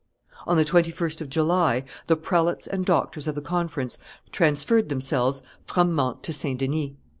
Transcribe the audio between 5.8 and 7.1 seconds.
Mantes to St. Denis.